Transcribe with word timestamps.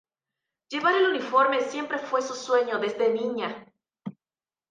Llevar 0.71 0.95
el 0.95 1.05
uniforme 1.09 1.61
siempre 1.61 1.99
fue 1.99 2.23
su 2.23 2.33
sueño 2.33 2.79
desde 2.79 3.13
niña. 3.13 3.71